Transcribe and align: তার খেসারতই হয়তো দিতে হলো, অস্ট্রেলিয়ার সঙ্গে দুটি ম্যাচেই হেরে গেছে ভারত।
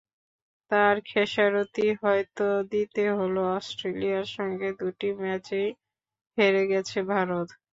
তার 0.71 0.95
খেসারতই 1.05 1.91
হয়তো 2.01 2.43
দিতে 2.71 3.03
হলো, 3.17 3.41
অস্ট্রেলিয়ার 3.57 4.27
সঙ্গে 4.35 4.67
দুটি 4.79 5.09
ম্যাচেই 5.21 5.69
হেরে 6.37 6.63
গেছে 6.71 6.99
ভারত। 7.11 7.47